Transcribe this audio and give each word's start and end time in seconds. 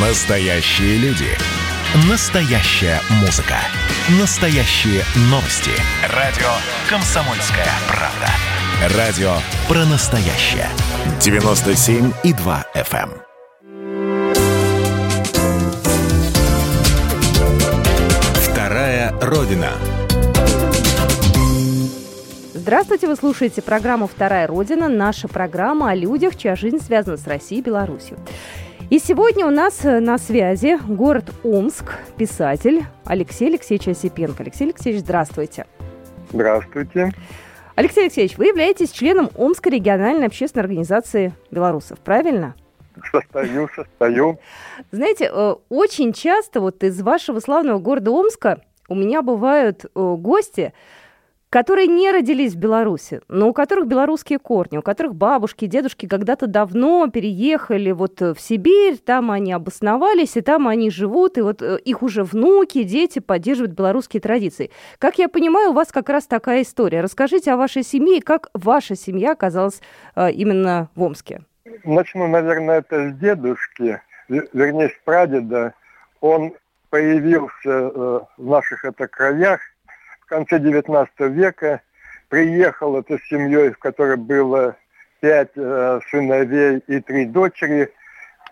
Настоящие 0.00 0.96
люди. 0.98 1.26
Настоящая 2.08 3.00
музыка. 3.20 3.56
Настоящие 4.20 5.02
новости. 5.22 5.72
Радио 6.14 6.46
«Комсомольская 6.88 7.66
правда». 7.88 8.96
Радио 8.96 9.32
про 9.66 9.84
настоящее. 9.86 10.68
97,2 11.18 12.64
FM. 12.76 13.10
эм. 13.10 13.22
Вторая 18.36 19.12
Родина. 19.20 19.72
Здравствуйте, 22.54 23.08
вы 23.08 23.16
слушаете 23.16 23.62
программу 23.62 24.06
«Вторая 24.06 24.46
Родина». 24.46 24.88
Наша 24.88 25.26
программа 25.26 25.90
о 25.90 25.96
людях, 25.96 26.36
чья 26.36 26.54
жизнь 26.54 26.78
связана 26.78 27.16
с 27.16 27.26
Россией 27.26 27.62
и 27.62 27.64
Беларусью. 27.64 28.16
И 28.90 28.98
сегодня 28.98 29.44
у 29.44 29.50
нас 29.50 29.84
э, 29.84 30.00
на 30.00 30.16
связи 30.16 30.78
город 30.88 31.34
Омск, 31.44 31.98
писатель 32.16 32.84
Алексей 33.04 33.48
Алексеевич 33.48 33.88
Осипенко. 33.88 34.42
Алексей 34.42 34.64
Алексеевич, 34.64 35.02
здравствуйте. 35.02 35.66
Здравствуйте. 36.32 37.12
Алексей 37.74 38.04
Алексеевич, 38.04 38.38
вы 38.38 38.46
являетесь 38.46 38.90
членом 38.90 39.28
Омской 39.36 39.72
региональной 39.72 40.26
общественной 40.26 40.62
организации 40.62 41.34
белорусов, 41.50 41.98
правильно? 41.98 42.54
Состою, 43.12 43.68
состою. 43.76 44.40
Знаете, 44.90 45.30
э, 45.30 45.54
очень 45.68 46.14
часто 46.14 46.62
вот 46.62 46.82
из 46.82 46.98
вашего 47.02 47.40
славного 47.40 47.80
города 47.80 48.10
Омска 48.10 48.62
у 48.88 48.94
меня 48.94 49.20
бывают 49.20 49.84
э, 49.84 49.88
гости, 49.94 50.72
которые 51.50 51.86
не 51.86 52.10
родились 52.10 52.54
в 52.54 52.58
Беларуси, 52.58 53.20
но 53.28 53.48
у 53.48 53.52
которых 53.52 53.86
белорусские 53.86 54.38
корни, 54.38 54.78
у 54.78 54.82
которых 54.82 55.14
бабушки, 55.14 55.66
дедушки 55.66 56.06
когда-то 56.06 56.46
давно 56.46 57.08
переехали 57.08 57.90
вот 57.92 58.20
в 58.20 58.36
Сибирь, 58.38 58.98
там 58.98 59.30
они 59.30 59.52
обосновались, 59.52 60.36
и 60.36 60.42
там 60.42 60.68
они 60.68 60.90
живут, 60.90 61.38
и 61.38 61.40
вот 61.40 61.62
э, 61.62 61.78
их 61.78 62.02
уже 62.02 62.22
внуки, 62.22 62.82
дети 62.82 63.18
поддерживают 63.18 63.72
белорусские 63.72 64.20
традиции. 64.20 64.70
Как 64.98 65.18
я 65.18 65.28
понимаю, 65.28 65.70
у 65.70 65.74
вас 65.74 65.90
как 65.90 66.08
раз 66.10 66.26
такая 66.26 66.62
история. 66.62 67.00
Расскажите 67.00 67.52
о 67.52 67.56
вашей 67.56 67.82
семье 67.82 68.18
и 68.18 68.20
как 68.20 68.48
ваша 68.52 68.94
семья 68.94 69.32
оказалась 69.32 69.80
э, 70.16 70.30
именно 70.32 70.90
в 70.94 71.02
Омске. 71.02 71.42
Начну, 71.84 72.26
наверное, 72.26 72.78
это 72.78 73.10
с 73.10 73.14
дедушки, 73.14 74.00
вернее, 74.28 74.88
с 74.88 75.04
прадеда. 75.04 75.74
Он 76.20 76.52
появился 76.90 77.50
э, 77.66 78.20
в 78.36 78.46
наших 78.46 78.84
это 78.84 79.06
краях– 79.06 79.60
конце 80.28 80.58
XIX 80.58 81.08
века 81.28 81.82
приехал 82.28 82.98
это 82.98 83.18
с 83.18 83.28
семьей, 83.28 83.70
в 83.70 83.78
которой 83.78 84.16
было 84.16 84.76
пять 85.20 85.50
э, 85.56 86.00
сыновей 86.10 86.82
и 86.86 87.00
три 87.00 87.24
дочери. 87.26 87.92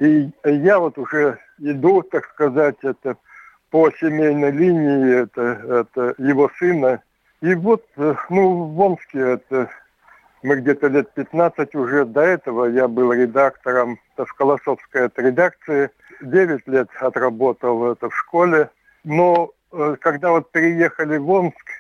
И 0.01 0.31
я 0.45 0.79
вот 0.79 0.99
уже 0.99 1.39
иду, 1.59 2.03
так 2.03 2.27
сказать, 2.27 2.77
это 2.83 3.17
по 3.71 3.91
семейной 3.93 4.51
линии, 4.51 5.23
это, 5.23 5.85
это 5.87 6.15
его 6.19 6.51
сына. 6.59 7.03
И 7.41 7.55
вот, 7.55 7.85
э, 7.97 8.15
ну, 8.31 8.65
в 8.65 8.81
Омске 8.81 9.19
это 9.19 9.71
мы 10.43 10.57
где-то 10.57 10.89
лет 10.89 11.13
15 11.15 11.75
уже 11.75 12.05
до 12.05 12.21
этого 12.21 12.67
я 12.67 12.89
был 12.89 13.13
редактором 13.13 13.99
в 14.17 14.33
Колосовской 14.35 15.11
редакции. 15.17 15.91
9 16.21 16.67
лет 16.69 16.89
отработал 17.01 17.93
это 17.93 18.09
в 18.09 18.17
школе. 18.17 18.71
Но 19.05 19.51
когда 19.71 20.31
вот 20.31 20.51
переехали 20.53 21.19
в 21.19 21.29
Омск, 21.31 21.71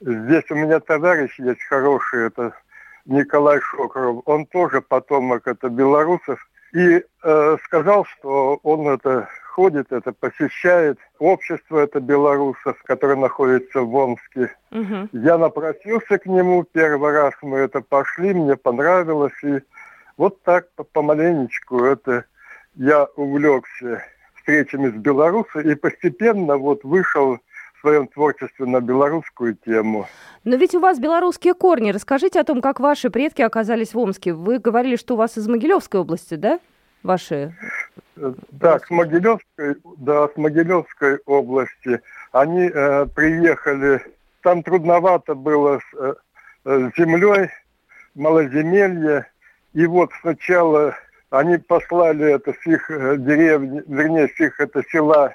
здесь 0.00 0.44
у 0.50 0.54
меня 0.54 0.80
товарищ 0.80 1.38
есть 1.38 1.62
хороший, 1.62 2.26
это 2.26 2.52
Николай 3.04 3.60
Шокров, 3.60 4.22
он 4.24 4.46
тоже 4.46 4.80
потомок 4.80 5.46
это 5.46 5.68
белорусов, 5.68 6.38
и 6.72 7.02
э, 7.22 7.56
сказал, 7.64 8.04
что 8.04 8.58
он 8.62 8.88
это 8.88 9.28
ходит, 9.56 9.90
это 9.90 10.12
посещает 10.12 10.98
общество 11.18 11.78
это 11.78 12.00
белорусов, 12.00 12.76
которое 12.82 13.16
находится 13.16 13.80
в 13.80 13.94
Омске. 13.94 14.54
Угу. 14.70 15.08
Я 15.12 15.38
напросился 15.38 16.18
к 16.18 16.26
нему 16.26 16.64
первый 16.64 17.12
раз, 17.12 17.32
мы 17.40 17.58
это 17.58 17.80
пошли, 17.80 18.34
мне 18.34 18.56
понравилось, 18.56 19.42
и 19.42 19.60
вот 20.18 20.42
так 20.42 20.66
помаленечку 20.92 21.84
это 21.84 22.26
я 22.74 23.04
увлекся 23.16 24.04
встречами 24.46 24.90
с 24.90 24.94
белорусами 24.94 25.72
и 25.72 25.74
постепенно 25.74 26.56
вот 26.56 26.84
вышел 26.84 27.38
в 27.74 27.80
своем 27.80 28.06
творчестве 28.06 28.66
на 28.66 28.80
белорусскую 28.80 29.56
тему. 29.56 30.06
Но 30.44 30.56
ведь 30.56 30.74
у 30.74 30.80
вас 30.80 31.00
белорусские 31.00 31.54
корни. 31.54 31.90
Расскажите 31.90 32.40
о 32.40 32.44
том, 32.44 32.62
как 32.62 32.78
ваши 32.78 33.10
предки 33.10 33.42
оказались 33.42 33.92
в 33.92 33.98
Омске. 33.98 34.32
Вы 34.32 34.58
говорили, 34.58 34.96
что 34.96 35.14
у 35.14 35.16
вас 35.16 35.36
из 35.36 35.48
Могилевской 35.48 36.00
области, 36.00 36.34
да? 36.34 36.60
Ваши? 37.02 37.54
Да, 38.14 38.78
с 38.78 38.88
Могилевской, 38.88 39.76
да, 39.98 40.28
с 40.28 40.36
Могилевской 40.36 41.18
области. 41.26 42.00
Они 42.32 42.70
э, 42.72 43.06
приехали, 43.06 44.00
там 44.42 44.62
трудновато 44.62 45.34
было 45.34 45.80
с, 45.80 45.96
э, 45.98 46.14
с 46.64 46.96
землей, 46.96 47.50
малоземелье. 48.14 49.26
И 49.74 49.86
вот 49.86 50.10
сначала 50.22 50.94
они 51.38 51.58
послали 51.58 52.34
это 52.34 52.52
с 52.52 52.66
их 52.66 52.90
э, 52.90 53.16
деревни, 53.18 53.82
вернее, 53.86 54.28
с 54.28 54.40
их 54.40 54.60
это 54.60 54.82
села, 54.90 55.34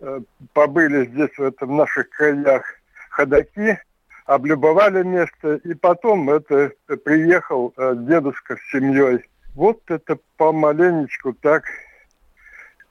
э, 0.00 0.20
побыли 0.52 1.06
здесь, 1.06 1.36
в, 1.36 1.42
этом, 1.42 1.76
наших 1.76 2.08
краях 2.10 2.62
ходаки, 3.10 3.78
облюбовали 4.26 5.02
место, 5.02 5.56
и 5.56 5.74
потом 5.74 6.30
это 6.30 6.72
приехал 7.04 7.72
э, 7.76 7.94
дедушка 7.96 8.56
с 8.56 8.70
семьей. 8.70 9.24
Вот 9.54 9.80
это 9.88 10.18
помаленечку 10.36 11.32
так 11.34 11.64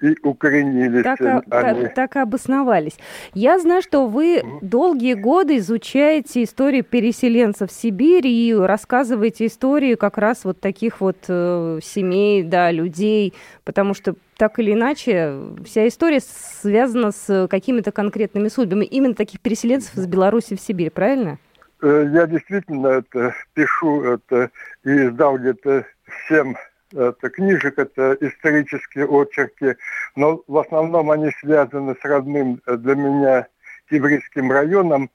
и 0.04 0.18
укоренились 0.22 1.04
так, 1.04 1.22
они. 1.22 1.84
Так, 1.84 1.94
так 1.94 2.16
обосновались. 2.18 2.98
Я 3.34 3.58
знаю, 3.58 3.82
что 3.82 4.08
вы 4.08 4.44
долгие 4.62 5.14
годы 5.14 5.58
изучаете 5.58 6.44
историю 6.44 6.84
переселенцев 6.84 7.70
в 7.70 7.74
Сибирь 7.74 8.28
и 8.28 8.54
рассказываете 8.54 9.46
истории 9.46 9.96
как 9.96 10.18
раз 10.18 10.44
вот 10.44 10.60
таких 10.60 11.00
вот 11.00 11.18
э, 11.30 11.80
семей, 11.82 12.44
да, 12.44 12.70
людей, 12.72 13.34
потому 13.64 13.94
что 13.94 14.16
так 14.36 14.60
или 14.60 14.74
иначе 14.74 15.40
вся 15.64 15.88
история 15.88 16.20
связана 16.20 17.12
с 17.12 17.48
какими-то 17.50 17.94
конкретными 17.94 18.50
судьбами 18.50 18.84
именно 18.84 19.16
таких 19.16 19.40
переселенцев 19.40 19.96
из 19.96 20.06
Беларуси 20.06 20.58
в 20.58 20.60
Сибирь, 20.60 20.92
правильно? 20.92 21.38
Э, 21.82 22.10
я 22.14 22.28
действительно 22.28 22.88
это 22.88 23.34
пишу 23.54 24.04
это 24.04 24.52
и 24.84 24.90
издал 24.90 25.38
где-то 25.38 25.86
всем 26.26 26.58
это 26.96 27.30
книжек, 27.30 27.78
это 27.78 28.18
исторические 28.22 29.08
очерки, 29.08 29.76
но 30.16 30.44
в 30.48 30.58
основном 30.58 31.12
они 31.12 31.32
связаны 31.40 31.96
с 32.00 32.06
родным 32.06 32.62
э, 32.66 32.78
для 32.78 32.96
меня 32.96 33.48
еврейским 33.90 34.52
районом. 34.52 35.10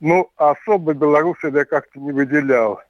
Ну, 0.00 0.30
особо 0.36 0.94
Беларусь 0.94 1.38
я 1.42 1.64
как-то 1.64 2.00
не 2.00 2.12
выделял. 2.12 2.80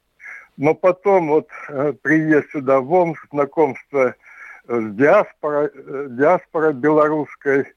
Но 0.56 0.74
потом 0.74 1.28
вот 1.28 1.48
э, 1.68 1.92
приезд 2.02 2.50
сюда 2.50 2.80
в 2.80 2.92
Омск, 2.92 3.26
знакомство 3.30 4.14
э, 4.68 4.80
с 4.80 4.94
диаспорой, 4.94 5.70
диаспорой 6.10 6.72
белорусской, 6.74 7.72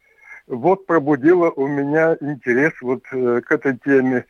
вот 0.48 0.86
пробудило 0.86 1.50
у 1.52 1.68
меня 1.68 2.16
интерес 2.22 2.74
вот 2.82 3.04
к 3.10 3.52
этой 3.52 3.78
теме. 3.78 4.26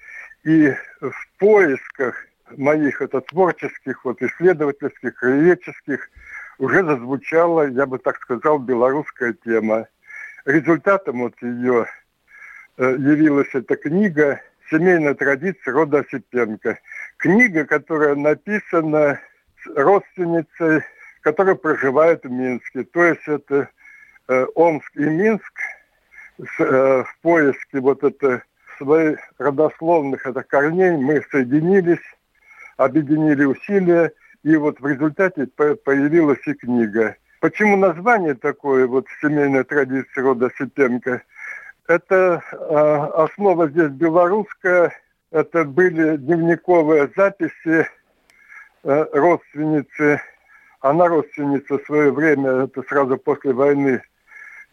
И 0.45 0.73
в 1.01 1.39
поисках 1.39 2.15
моих 2.55 3.01
это 3.01 3.21
творческих, 3.21 4.05
вот 4.05 4.21
исследовательских, 4.21 5.15
краеведческих, 5.15 6.09
уже 6.57 6.83
зазвучала, 6.83 7.67
я 7.69 7.85
бы 7.85 7.97
так 7.99 8.17
сказал, 8.17 8.59
белорусская 8.59 9.33
тема. 9.33 9.87
Результатом 10.45 11.21
вот 11.21 11.33
ее 11.41 11.87
э, 12.77 12.95
явилась 12.97 13.53
эта 13.53 13.75
книга 13.75 14.41
«Семейная 14.69 15.15
традиция 15.15 15.73
рода 15.73 15.99
Осипенко». 15.99 16.79
Книга, 17.17 17.65
которая 17.65 18.15
написана 18.15 19.19
родственницей, 19.75 20.83
которая 21.21 21.55
проживает 21.55 22.23
в 22.23 22.31
Минске. 22.31 22.83
То 22.83 23.03
есть 23.03 23.27
это 23.27 23.69
э, 24.27 24.45
Омск 24.55 24.95
и 24.95 25.05
Минск 25.05 25.59
э, 26.37 27.03
в 27.03 27.17
поиске 27.21 27.79
вот 27.79 28.03
это 28.03 28.43
своих 28.77 29.19
родословных 29.37 30.25
это 30.25 30.43
корней 30.43 30.91
мы 30.91 31.23
соединились, 31.31 32.03
объединили 32.77 33.45
усилия, 33.45 34.11
и 34.45 34.55
вот 34.57 34.79
в 34.79 34.85
результате 34.85 35.47
появилась 35.47 36.45
и 36.45 36.53
книга. 36.53 37.15
Почему 37.41 37.77
название 37.77 38.35
такое, 38.35 38.85
вот 38.85 39.07
семейная 39.19 39.63
традиция 39.63 40.23
рода 40.23 40.51
Сипенко? 40.55 41.23
Это 41.87 42.43
э, 42.51 42.57
основа 43.23 43.67
здесь 43.69 43.89
белорусская, 43.89 44.93
это 45.31 45.65
были 45.65 46.17
дневниковые 46.17 47.09
записи 47.17 47.87
э, 48.83 49.05
родственницы. 49.13 50.21
Она 50.79 51.07
родственница 51.07 51.79
в 51.79 51.85
свое 51.85 52.11
время, 52.11 52.65
это 52.65 52.83
сразу 52.83 53.17
после 53.17 53.51
войны, 53.51 54.03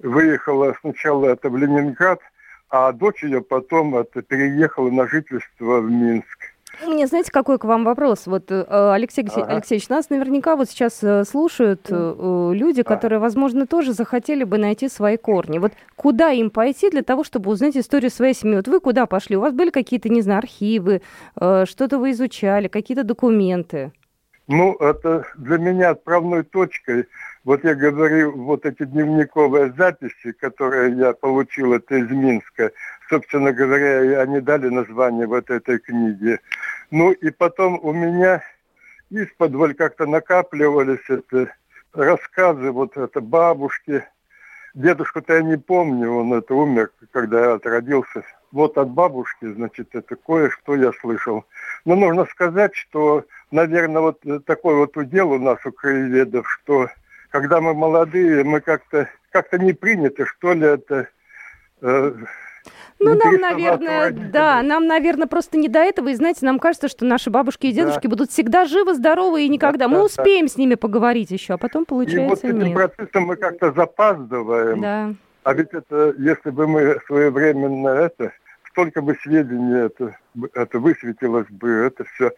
выехала 0.00 0.76
сначала 0.82 1.28
это 1.30 1.48
в 1.48 1.56
Ленинград, 1.56 2.20
а 2.68 2.92
дочь 2.92 3.22
ее 3.22 3.40
потом 3.40 3.96
это 3.96 4.20
переехала 4.20 4.90
на 4.90 5.06
жительство 5.06 5.80
в 5.80 5.90
Минск. 5.90 6.41
У 6.80 6.90
меня, 6.90 7.06
знаете, 7.06 7.30
какой 7.30 7.58
к 7.58 7.64
вам 7.64 7.84
вопрос? 7.84 8.26
Вот, 8.26 8.50
э, 8.50 8.64
Алексей 8.92 9.24
ага. 9.28 9.44
Алексеевич, 9.44 9.88
нас 9.88 10.10
наверняка 10.10 10.56
вот 10.56 10.70
сейчас 10.70 11.02
э, 11.02 11.24
слушают 11.24 11.86
э, 11.90 12.50
люди, 12.54 12.82
которые, 12.82 13.18
возможно, 13.18 13.66
тоже 13.66 13.92
захотели 13.92 14.44
бы 14.44 14.58
найти 14.58 14.88
свои 14.88 15.16
корни. 15.16 15.58
Вот 15.58 15.72
куда 15.96 16.30
им 16.30 16.50
пойти 16.50 16.90
для 16.90 17.02
того, 17.02 17.24
чтобы 17.24 17.50
узнать 17.50 17.76
историю 17.76 18.10
своей 18.10 18.34
семьи? 18.34 18.56
Вот 18.56 18.68
вы 18.68 18.80
куда 18.80 19.06
пошли? 19.06 19.36
У 19.36 19.40
вас 19.40 19.52
были 19.52 19.70
какие-то, 19.70 20.08
не 20.08 20.22
знаю, 20.22 20.38
архивы, 20.38 21.02
что-то 21.36 21.98
вы 21.98 22.12
изучали, 22.12 22.68
какие-то 22.68 23.04
документы? 23.04 23.92
Ну, 24.48 24.74
это 24.74 25.24
для 25.36 25.58
меня 25.58 25.90
отправной 25.90 26.42
точкой. 26.42 27.06
Вот 27.44 27.64
я 27.64 27.74
говорю, 27.74 28.36
вот 28.36 28.66
эти 28.66 28.84
дневниковые 28.84 29.72
записи, 29.76 30.32
которые 30.32 30.96
я 30.96 31.12
получил, 31.12 31.72
это 31.72 31.96
из 31.96 32.10
Минска, 32.10 32.72
собственно 33.12 33.52
говоря, 33.52 34.22
они 34.22 34.40
дали 34.40 34.70
название 34.70 35.26
вот 35.26 35.50
этой 35.50 35.78
книге. 35.78 36.40
Ну 36.90 37.12
и 37.12 37.30
потом 37.30 37.78
у 37.82 37.92
меня 37.92 38.42
из-под 39.10 39.76
как-то 39.76 40.06
накапливались 40.06 41.04
это 41.08 41.48
рассказы, 41.92 42.70
вот 42.70 42.96
это 42.96 43.20
бабушки. 43.20 44.02
Дедушку-то 44.72 45.34
я 45.34 45.42
не 45.42 45.58
помню, 45.58 46.10
он 46.10 46.32
это 46.32 46.54
умер, 46.54 46.90
когда 47.10 47.40
я 47.40 47.52
отродился. 47.54 48.24
Вот 48.50 48.78
от 48.78 48.88
бабушки, 48.88 49.52
значит, 49.52 49.94
это 49.94 50.16
кое-что 50.16 50.74
я 50.76 50.92
слышал. 51.02 51.44
Но 51.84 51.94
нужно 51.94 52.24
сказать, 52.24 52.74
что, 52.74 53.26
наверное, 53.50 54.00
вот 54.00 54.24
такой 54.46 54.76
вот 54.76 54.96
удел 54.96 55.32
у 55.32 55.38
нас 55.38 55.58
у 55.66 55.72
краеведов, 55.72 56.48
что 56.48 56.88
когда 57.28 57.60
мы 57.60 57.74
молодые, 57.74 58.42
мы 58.42 58.62
как-то 58.62 59.06
как-то 59.30 59.58
не 59.58 59.74
принято, 59.74 60.24
что 60.24 60.54
ли, 60.54 60.66
это 60.66 61.08
э, 61.82 62.14
ну, 62.98 63.14
нам, 63.14 63.36
наверное, 63.36 64.10
да, 64.10 64.62
нам, 64.62 64.86
наверное, 64.86 65.26
просто 65.26 65.58
не 65.58 65.68
до 65.68 65.80
этого. 65.80 66.08
И 66.08 66.14
знаете, 66.14 66.44
нам 66.46 66.58
кажется, 66.58 66.88
что 66.88 67.04
наши 67.04 67.30
бабушки 67.30 67.66
и 67.66 67.72
дедушки 67.72 68.04
да. 68.04 68.08
будут 68.08 68.30
всегда 68.30 68.64
живы, 68.64 68.94
здоровы 68.94 69.44
и 69.44 69.48
никогда. 69.48 69.86
Да, 69.86 69.88
мы 69.88 69.96
да, 69.96 70.04
успеем 70.04 70.46
да. 70.46 70.52
с 70.52 70.56
ними 70.56 70.74
поговорить 70.74 71.30
еще, 71.30 71.54
а 71.54 71.58
потом 71.58 71.84
получается 71.84 72.46
И 72.46 72.52
вот 72.52 72.62
этим 72.62 72.74
процессом 72.74 73.24
мы 73.24 73.36
как-то 73.36 73.72
запаздываем. 73.72 74.80
Да. 74.80 75.14
А 75.44 75.54
ведь 75.54 75.70
это, 75.72 76.14
если 76.18 76.50
бы 76.50 76.68
мы 76.68 77.00
своевременно 77.06 77.88
это, 77.88 78.32
столько 78.68 79.02
бы 79.02 79.16
сведений 79.22 79.86
это, 79.86 80.16
это 80.54 80.78
высветилось 80.78 81.48
бы, 81.50 81.68
это 81.68 82.04
все. 82.04 82.32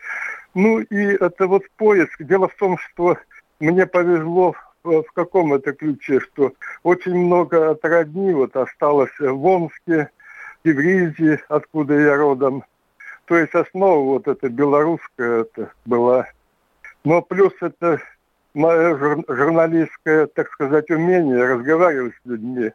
Ну 0.55 0.81
и 0.81 0.97
это 0.97 1.47
вот 1.47 1.65
поиск. 1.77 2.23
Дело 2.23 2.49
в 2.49 2.55
том, 2.55 2.79
что 2.79 3.19
мне 3.61 3.87
повезло 3.87 4.55
в 4.85 5.07
каком 5.15 5.55
это 5.55 5.73
ключе, 5.73 6.21
что 6.21 6.53
очень 6.83 7.15
много 7.15 7.71
от 7.71 7.85
родни 7.85 8.33
вот 8.33 8.55
осталось 8.57 9.19
в 9.19 9.47
Омске, 9.47 10.11
Евризии, 10.65 11.39
откуда 11.49 11.95
я 11.95 12.17
родом. 12.17 12.65
То 13.27 13.37
есть 13.37 13.55
основа 13.55 14.05
вот 14.05 14.29
эта 14.29 14.49
белорусская 14.49 15.43
это 15.43 15.71
была. 15.85 16.27
Но 17.05 17.23
плюс 17.23 17.53
это 17.61 18.01
мое 18.55 18.97
журналистское, 19.29 20.27
так 20.27 20.51
сказать, 20.51 20.91
умение 20.91 21.45
разговаривать 21.45 22.15
с 22.15 22.27
людьми. 22.27 22.73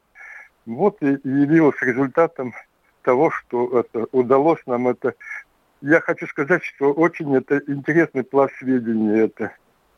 Вот 0.65 1.01
и 1.01 1.18
явилось 1.24 1.81
результатом 1.81 2.53
того, 3.01 3.31
что 3.31 3.80
это 3.80 4.06
удалось 4.12 4.59
нам 4.68 4.88
это. 4.88 5.15
Я 5.81 6.01
хочу 6.01 6.27
сказать, 6.27 6.63
что 6.63 6.91
очень 6.91 7.36
это 7.36 7.59
интересный 7.68 8.24
пласт 8.24 8.53
сведений 8.57 9.19
это. 9.19 9.51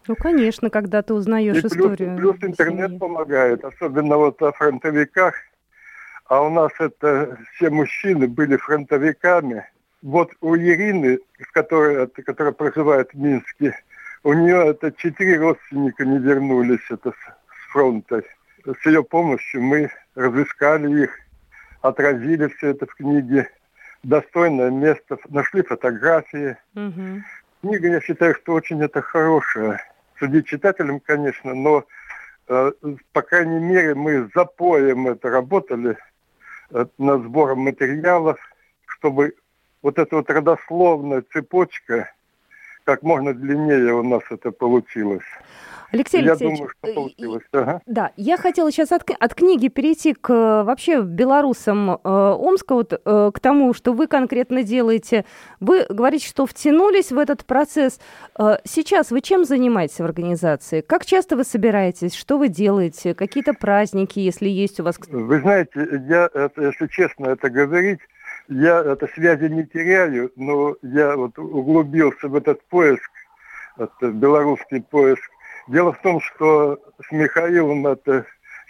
Ну, 0.07 0.15
конечно, 0.15 0.69
когда 0.69 1.01
ты 1.01 1.13
узнаешь 1.13 1.57
и 1.57 1.61
плюс, 1.61 1.73
историю. 1.73 2.17
Плюс 2.17 2.35
интернет 2.41 2.87
семьи. 2.87 2.99
помогает, 2.99 3.63
особенно 3.65 4.17
вот 4.17 4.41
о 4.41 4.51
фронтовиках 4.51 5.35
а 6.31 6.43
у 6.43 6.49
нас 6.49 6.71
это 6.79 7.37
все 7.53 7.69
мужчины 7.69 8.25
были 8.25 8.55
фронтовиками. 8.55 9.65
Вот 10.01 10.31
у 10.39 10.55
Ирины, 10.55 11.19
с 11.37 11.51
которой, 11.51 12.07
которая 12.07 12.53
проживает 12.53 13.13
в 13.13 13.19
Минске, 13.19 13.77
у 14.23 14.31
нее 14.31 14.69
это 14.69 14.93
четыре 14.93 15.39
родственника 15.39 16.05
не 16.05 16.19
вернулись 16.19 16.89
это 16.89 17.11
с, 17.11 17.71
фронта. 17.73 18.23
С 18.63 18.85
ее 18.85 19.03
помощью 19.03 19.61
мы 19.61 19.91
разыскали 20.15 21.03
их, 21.03 21.19
отразили 21.81 22.47
все 22.47 22.69
это 22.69 22.85
в 22.85 22.95
книге. 22.95 23.49
Достойное 24.03 24.69
место, 24.69 25.17
нашли 25.27 25.63
фотографии. 25.63 26.55
Угу. 26.75 27.23
Книга, 27.59 27.87
я 27.89 27.99
считаю, 27.99 28.35
что 28.35 28.53
очень 28.53 28.81
это 28.81 29.01
хорошая. 29.01 29.83
Судить 30.17 30.47
читателям, 30.47 31.01
конечно, 31.01 31.53
но, 31.53 31.83
э, 32.47 32.71
по 33.11 33.21
крайней 33.21 33.59
мере, 33.59 33.95
мы 33.95 34.29
запоем 34.33 35.09
это 35.09 35.29
работали– 35.29 35.97
над 36.97 37.23
сбором 37.23 37.59
материалов, 37.59 38.39
чтобы 38.85 39.35
вот 39.81 39.97
эта 39.97 40.15
вот 40.15 40.29
родословная 40.29 41.23
цепочка 41.33 42.11
как 42.91 43.03
можно 43.03 43.33
длиннее 43.33 43.93
у 43.93 44.03
нас 44.03 44.21
это 44.29 44.51
получилось. 44.51 45.23
Алексей 45.93 46.21
я 46.23 46.31
Алексеевич, 46.31 46.57
думаю, 46.57 46.71
что 46.77 46.93
получилось. 46.93 47.43
Ага. 47.53 47.81
Да, 47.85 48.11
я 48.17 48.37
хотела 48.37 48.71
сейчас 48.71 48.91
от, 48.91 49.09
от 49.17 49.33
книги 49.33 49.67
перейти 49.69 50.13
к 50.13 50.63
вообще 50.63 51.01
белорусам 51.01 51.91
э, 51.91 51.97
Омска, 52.03 52.75
вот, 52.75 52.93
э, 52.93 53.31
к 53.33 53.39
тому, 53.39 53.73
что 53.73 53.93
вы 53.93 54.07
конкретно 54.07 54.63
делаете. 54.63 55.25
Вы 55.59 55.85
говорите, 55.89 56.27
что 56.27 56.45
втянулись 56.45 57.11
в 57.11 57.17
этот 57.17 57.45
процесс. 57.45 57.99
Э, 58.37 58.57
сейчас 58.65 59.11
вы 59.11 59.21
чем 59.21 59.43
занимаетесь 59.45 59.99
в 59.99 60.05
организации? 60.05 60.81
Как 60.81 61.05
часто 61.05 61.35
вы 61.35 61.43
собираетесь? 61.43 62.13
Что 62.13 62.37
вы 62.37 62.47
делаете? 62.47 63.13
Какие-то 63.13 63.53
праздники, 63.53 64.19
если 64.19 64.49
есть 64.49 64.79
у 64.79 64.83
вас? 64.83 64.97
Вы 65.09 65.39
знаете, 65.39 66.03
я, 66.09 66.29
это, 66.33 66.61
если 66.61 66.87
честно 66.87 67.27
это 67.27 67.49
говорить, 67.49 67.99
я 68.51 68.79
это 68.81 69.07
связи 69.07 69.45
не 69.45 69.65
теряю, 69.65 70.31
но 70.35 70.75
я 70.81 71.15
вот 71.15 71.37
углубился 71.39 72.27
в 72.27 72.35
этот 72.35 72.63
поиск, 72.67 73.09
это 73.77 74.11
белорусский 74.11 74.81
поиск 74.81 75.31
Дело 75.67 75.93
в 75.93 76.01
том, 76.01 76.19
что 76.21 76.79
с 77.07 77.11
Михаилом 77.11 77.87
это, 77.87 78.25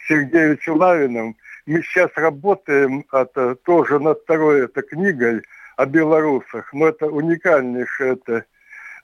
Сергеевичем 0.08 0.76
Лавиным 0.76 1.36
мы 1.66 1.82
сейчас 1.84 2.12
работаем 2.16 3.06
это, 3.12 3.56
тоже 3.56 4.00
над 4.00 4.22
второй 4.22 4.66
это, 4.66 4.82
книгой 4.82 5.42
о 5.78 5.86
белорусах. 5.86 6.74
Но 6.74 6.88
это 6.88 7.08
уникальнейшая 7.08 8.14
это, 8.14 8.46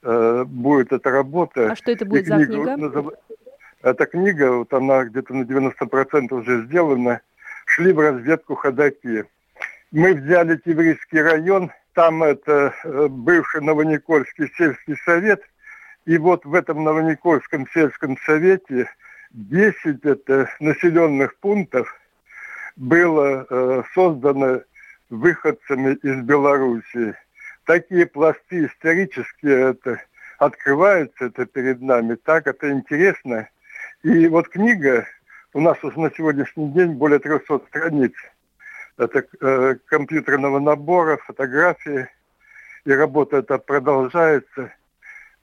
э, 0.04 0.44
будет 0.46 0.92
эта 0.92 1.10
работа. 1.12 1.72
А 1.72 1.76
что 1.76 1.92
это 1.92 2.06
будет 2.06 2.24
И 2.24 2.28
за 2.28 2.46
книга? 2.46 2.78
Назов... 2.78 3.14
Эта 3.84 4.06
книга, 4.06 4.52
вот 4.52 4.74
она 4.74 5.06
где-то 5.06 5.34
на 5.34 5.44
90% 5.44 6.34
уже 6.34 6.66
сделана, 6.66 7.22
шли 7.66 7.94
в 7.94 8.00
разведку 8.00 8.56
ходаки. 8.56 9.26
Мы 9.92 10.14
взяли 10.14 10.58
Тиврийский 10.58 11.22
район, 11.22 11.72
там 11.94 12.24
это 12.24 12.74
э, 12.84 13.08
бывший 13.08 13.62
Новоникольский 13.62 14.52
сельский 14.58 14.98
совет– 15.06 15.42
и 16.08 16.18
вот 16.18 16.46
в 16.46 16.54
этом 16.54 16.86
Новоникольском 16.86 17.68
сельском 17.74 18.18
совете 18.20 18.90
10 19.32 20.06
это, 20.06 20.50
населенных 20.62 21.38
пунктов 21.40 21.94
было 22.78 23.46
э, 23.50 23.84
создано 23.94 24.62
выходцами 25.10 25.96
из 25.96 26.22
Белоруссии. 26.22 27.14
Такие 27.66 28.06
пласты 28.06 28.68
исторические 28.68 29.72
это, 29.72 30.02
открываются 30.40 31.26
это 31.26 31.46
перед 31.46 31.82
нами, 31.82 32.16
так 32.16 32.48
это 32.48 32.72
интересно. 32.72 33.50
И 34.04 34.28
вот 34.28 34.48
книга, 34.48 35.06
у 35.54 35.60
нас 35.60 35.78
уже 35.84 36.00
на 36.00 36.10
сегодняшний 36.12 36.72
день 36.72 36.94
более 36.94 37.20
300 37.20 37.64
страниц. 37.68 38.14
Это 38.98 39.26
э, 39.42 39.76
компьютерного 39.86 40.60
набора, 40.60 41.18
фотографии, 41.18 42.08
и 42.86 42.92
работа 42.92 43.38
эта 43.38 43.58
продолжается– 43.58 44.74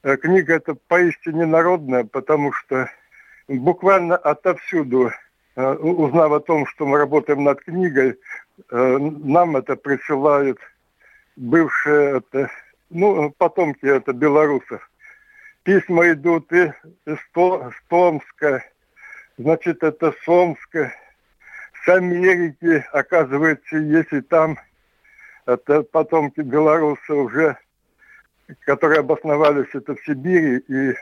Э, 0.05 0.17
книга 0.17 0.53
эта 0.53 0.75
поистине 0.75 1.47
народная, 1.47 2.03
потому 2.03 2.53
что 2.53 2.87
буквально 3.47 4.15
отовсюду, 4.15 5.09
э, 5.55 5.73
узнав 5.73 6.31
о 6.31 6.39
том, 6.39 6.67
что 6.67 6.85
мы 6.85 6.99
работаем 6.99 7.43
над 7.43 7.59
книгой, 7.61 8.19
э, 8.69 8.97
нам 8.99 9.57
это 9.57 9.75
присылают 9.75 10.59
бывшие 11.35 12.19
это, 12.19 12.51
ну, 12.91 13.31
потомки 13.31 13.87
это 13.87 14.13
белорусов. 14.13 14.87
Письма 15.63 16.11
идут 16.11 16.53
и 16.53 16.71
из 17.07 17.17
Томска, 17.89 18.63
значит, 19.39 19.81
это 19.81 20.11
с 20.11 20.27
Омска, 21.85 21.91
с 21.91 21.95
Америки, 21.95 22.85
оказывается, 22.91 23.77
есть 23.77 24.11
и 24.11 24.21
там 24.21 24.57
это 25.45 25.83
потомки 25.83 26.41
белорусов 26.41 27.09
уже 27.09 27.57
которые 28.59 28.99
обосновались 28.99 29.69
это 29.73 29.95
в 29.95 30.05
Сибири, 30.05 30.57
и 30.67 30.93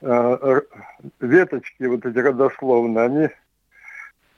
э, 0.00 0.60
веточки, 1.20 1.84
вот 1.84 2.04
эти 2.04 2.18
родословные, 2.18 3.04
они 3.04 3.28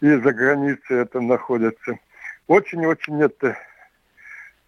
и 0.02 0.20
за 0.20 0.32
границей 0.32 0.98
это 0.98 1.20
находятся. 1.20 1.98
Очень-очень 2.48 3.22
это, 3.22 3.56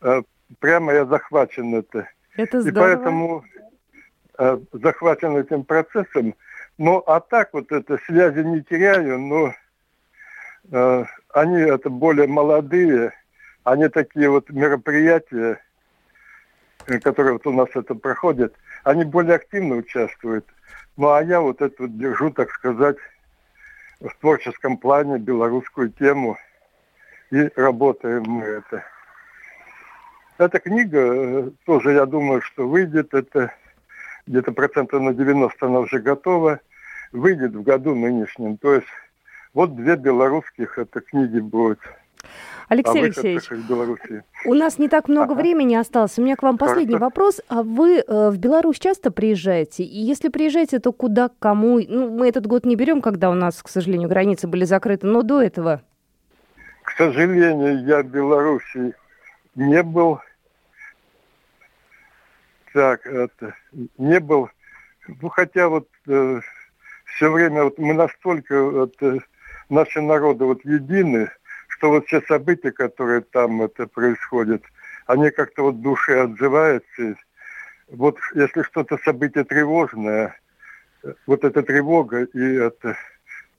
э, 0.01 0.23
прямо 0.59 0.95
я 0.95 1.05
захвачен 1.05 1.75
это. 1.75 2.09
Это 2.37 2.63
здорово. 2.63 2.93
И 2.93 2.97
поэтому 2.97 3.45
э, 4.39 4.59
захвачен 4.73 5.37
этим 5.37 5.65
процессом. 5.65 6.35
Ну, 6.79 7.03
а 7.07 7.21
так 7.21 7.51
вот 7.53 7.71
это 7.73 7.99
связи 8.07 8.41
не 8.41 8.63
теряю, 8.63 9.19
но 9.19 9.53
они 10.71 11.61
это 11.61 11.91
более 11.91 12.27
молодые, 12.27 13.13
они 13.65 13.89
такие 13.89 14.31
вот 14.31 14.51
мероприятия, 14.51 15.61
которые 17.03 17.35
вот 17.35 17.47
у 17.47 17.53
нас 17.53 17.69
это 17.75 17.95
проходят, 17.95 18.55
они 18.83 19.05
более 19.05 19.37
активно 19.37 19.77
участвуют. 19.77 20.47
Ну, 20.97 21.11
а 21.11 21.23
я 21.23 21.41
вот 21.41 21.61
эту 21.61 21.89
держу, 21.89 22.31
так 22.31 22.51
сказать, 22.51 22.97
в 24.01 24.15
творческом 24.21 24.77
плане 24.77 25.19
белорусскую 25.19 25.91
тему. 25.91 26.37
И 27.31 27.51
работаем 27.57 28.25
мы 28.27 28.45
это. 28.45 28.85
Эта 30.37 30.61
книга 30.61 30.99
э, 30.99 31.51
тоже, 31.65 31.93
я 31.93 32.07
думаю, 32.07 32.43
что 32.43 32.69
выйдет. 32.69 33.15
Это 33.15 33.53
где-то 34.27 34.53
процентов 34.53 35.01
на 35.01 35.15
90 35.15 35.67
она 35.67 35.81
уже 35.81 36.01
готова. 36.01 36.61
Выйдет 37.13 37.55
в 37.55 37.63
году 37.63 37.95
нынешнем. 37.95 38.57
То 38.59 38.75
есть 38.75 38.87
вот 39.55 39.77
две 39.77 39.97
белорусских 39.97 40.79
это 40.79 41.01
книги 41.01 41.39
будут. 41.39 41.79
Алексей 42.69 43.03
Алексеевич, 43.03 43.51
у 44.47 44.55
нас 44.55 44.79
не 44.79 44.89
так 44.89 45.09
много 45.09 45.33
ага. 45.33 45.43
времени 45.43 45.75
осталось. 45.75 46.19
У 46.19 46.23
меня 46.23 46.35
к 46.35 46.43
вам 46.43 46.57
последний 46.57 46.95
Хорошо. 46.95 47.05
вопрос. 47.05 47.41
А 47.49 47.63
вы 47.63 47.99
э, 47.99 48.31
в 48.31 48.39
Беларусь 48.39 48.79
часто 48.79 49.11
приезжаете? 49.11 49.85
И 49.85 49.99
если 49.99 50.29
приезжаете, 50.31 50.79
то 50.79 50.91
куда, 50.93 51.31
кому? 51.39 51.79
Ну, 51.87 52.11
мы 52.11 52.27
этот 52.27 52.47
год 52.47 52.65
не 52.65 52.75
берем, 52.75 53.03
когда 53.03 53.31
у 53.31 53.35
нас, 53.35 53.63
к 53.63 53.69
сожалению, 53.69 54.09
границы 54.09 54.49
были 54.49 54.65
закрыты, 54.65 55.07
но 55.07 55.23
до 55.23 55.43
этого. 55.43 55.83
К 56.83 56.93
сожалению, 56.93 57.85
я 57.85 58.03
в 58.03 58.07
Беларуси 58.07 58.95
не 59.55 59.83
был. 59.83 60.21
Так, 62.73 63.07
это, 63.07 63.55
не 63.99 64.21
был. 64.21 64.49
Ну, 65.21 65.29
хотя 65.29 65.69
вот 65.69 65.87
э, 66.09 66.41
все 67.05 67.31
время 67.31 67.65
вот 67.65 67.79
мы 67.79 67.93
настолько, 67.93 68.71
вот, 68.71 68.95
э, 69.03 69.19
наши 69.69 70.01
народы 70.01 70.45
вот 70.45 70.65
едины, 70.65 71.31
что 71.69 71.91
вот 71.91 72.07
все 72.07 72.21
события, 72.23 72.73
которые 72.73 73.23
там 73.23 73.63
это 73.63 73.87
происходят, 73.87 74.63
они 75.07 75.31
как-то 75.31 75.63
вот 75.63 75.77
в 75.77 75.83
душе 75.83 76.23
отзываются. 76.23 77.17
Вот 77.89 78.19
если 78.35 78.63
что-то 78.63 78.99
событие 78.99 79.45
тревожное, 79.45 80.39
вот 81.27 81.45
эта 81.45 81.63
тревога 81.63 82.23
и 82.25 82.55
это 82.55 82.97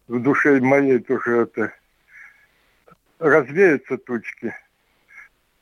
в 0.07 0.21
душе 0.21 0.59
моей 0.59 0.99
тоже 0.99 1.41
это 1.41 1.73
развеются 3.19 3.97
тучки. 3.97 4.53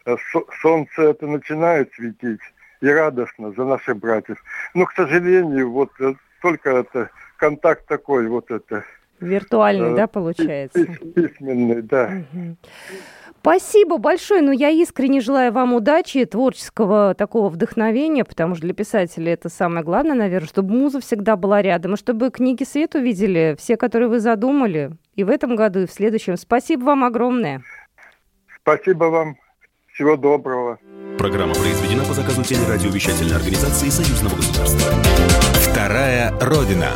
А 0.06 0.16
солнце 0.62 1.02
это 1.02 1.28
начинает 1.28 1.94
светить, 1.94 2.42
и 2.82 2.88
радостно 2.88 3.52
за 3.54 3.64
наших 3.64 3.98
братьев. 3.98 4.38
Но, 4.74 4.86
к 4.86 4.94
сожалению, 4.94 5.72
вот 5.72 5.92
э, 6.02 6.14
только 6.42 6.72
это 6.72 7.10
контакт 7.38 7.86
такой, 7.88 8.28
вот 8.28 8.52
это– 8.52 8.84
Виртуальный, 9.20 9.96
да, 9.96 10.08
получается? 10.08 10.86
Письменный, 11.16 11.82
да. 11.82 12.24
Спасибо 13.40 13.98
большое. 13.98 14.42
Ну, 14.42 14.54
я 14.54 14.70
искренне 14.70 15.20
желаю 15.20 15.52
вам 15.52 15.74
удачи, 15.74 16.24
творческого 16.24 17.14
такого 17.14 17.50
вдохновения, 17.50 18.24
потому 18.24 18.56
что 18.56 18.64
для 18.64 18.74
писателя 18.74 19.34
это 19.34 19.50
самое 19.50 19.84
главное, 19.84 20.16
наверное, 20.16 20.48
чтобы 20.48 20.74
муза 20.74 21.02
всегда 21.02 21.36
была 21.36 21.62
рядом, 21.62 21.96
и 21.96 21.98
чтобы 21.98 22.30
книги 22.30 22.64
свет 22.64 22.96
увидели 22.96 23.58
все, 23.60 23.76
которые 23.76 24.08
вы 24.08 24.22
задумали, 24.22 24.92
и 25.16 25.26
в 25.26 25.30
этом 25.30 25.58
году, 25.58 25.82
и 25.82 25.88
в 25.88 25.92
следующем. 25.92 26.38
Спасибо 26.38 26.86
вам 26.86 27.04
огромное. 27.04 27.64
Спасибо 28.62 29.06
вам. 29.06 29.36
Всего 29.94 30.16
доброго. 30.16 30.80
Программа 31.18 31.54
произведена 31.54 32.06
по 32.06 32.14
заказу 32.14 32.44
телерадиовещательной 32.44 33.36
организации 33.36 33.90
Союзного 33.90 34.38
государства. 34.38 34.90
Вторая 35.70 36.32
Родина. 36.40 36.88